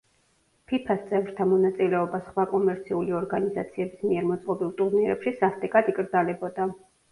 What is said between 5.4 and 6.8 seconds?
სასტიკად იკრძალებოდა.